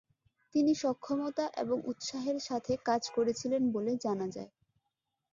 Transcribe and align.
তিনি 0.55 0.71
সক্ষমতা 0.75 1.45
এবং 1.57 1.77
উৎসাহের 1.85 2.37
সাথে 2.39 2.73
কাজ 2.85 3.01
করেছিলেন 3.15 3.61
বলে 3.71 3.93
জানা 4.05 4.27
যায়। 4.27 4.51